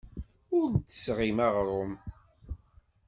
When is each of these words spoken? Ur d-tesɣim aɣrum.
Ur 0.57 0.65
d-tesɣim 0.73 1.37
aɣrum. 1.47 1.93